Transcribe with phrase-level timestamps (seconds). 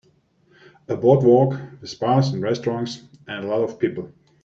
[0.87, 4.11] A boardwalk with bars and restaurants and a lot of people.